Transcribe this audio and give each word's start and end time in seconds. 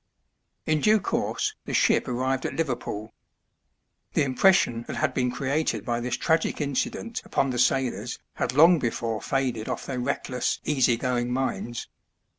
In 0.65 0.81
due 0.81 0.99
course 0.99 1.53
the 1.65 1.75
ship 1.75 2.07
arrived 2.07 2.43
at 2.47 2.55
Liverpool. 2.55 3.13
The 4.13 4.23
impression 4.23 4.81
that 4.87 4.95
had 4.95 5.13
been 5.13 5.29
created 5.29 5.85
by 5.85 5.99
this 5.99 6.17
tragic 6.17 6.59
incident 6.59 7.21
upon 7.23 7.51
the 7.51 7.59
sailors 7.59 8.17
had 8.33 8.53
long 8.53 8.79
before 8.79 9.21
faded 9.21 9.69
off 9.69 9.85
their 9.85 9.99
reckless, 9.99 10.59
easy 10.65 10.97
going 10.97 11.31
minds. 11.31 11.87